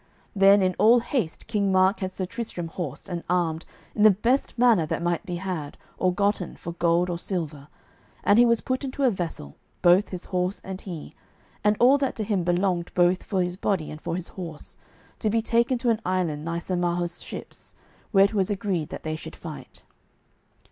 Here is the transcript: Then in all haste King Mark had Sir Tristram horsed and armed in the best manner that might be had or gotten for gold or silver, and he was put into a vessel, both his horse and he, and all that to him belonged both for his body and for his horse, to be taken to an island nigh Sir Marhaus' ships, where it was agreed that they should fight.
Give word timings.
Then 0.35 0.63
in 0.63 0.73
all 0.79 0.99
haste 1.01 1.45
King 1.45 1.71
Mark 1.71 1.99
had 1.99 2.11
Sir 2.11 2.25
Tristram 2.25 2.69
horsed 2.69 3.07
and 3.07 3.23
armed 3.29 3.67
in 3.93 4.01
the 4.01 4.09
best 4.09 4.57
manner 4.57 4.87
that 4.87 5.03
might 5.03 5.23
be 5.27 5.35
had 5.35 5.77
or 5.99 6.11
gotten 6.11 6.55
for 6.57 6.73
gold 6.73 7.07
or 7.07 7.19
silver, 7.19 7.67
and 8.23 8.39
he 8.39 8.45
was 8.47 8.61
put 8.61 8.83
into 8.83 9.03
a 9.03 9.11
vessel, 9.11 9.57
both 9.83 10.09
his 10.09 10.25
horse 10.25 10.59
and 10.63 10.81
he, 10.81 11.13
and 11.63 11.77
all 11.79 11.99
that 11.99 12.15
to 12.15 12.23
him 12.23 12.43
belonged 12.43 12.91
both 12.95 13.21
for 13.21 13.43
his 13.43 13.55
body 13.55 13.91
and 13.91 14.01
for 14.01 14.15
his 14.15 14.29
horse, 14.29 14.75
to 15.19 15.29
be 15.29 15.39
taken 15.43 15.77
to 15.77 15.91
an 15.91 16.01
island 16.03 16.43
nigh 16.45 16.57
Sir 16.57 16.77
Marhaus' 16.77 17.21
ships, 17.21 17.75
where 18.11 18.25
it 18.25 18.33
was 18.33 18.49
agreed 18.49 18.89
that 18.89 19.03
they 19.03 19.15
should 19.15 19.35
fight. 19.35 19.83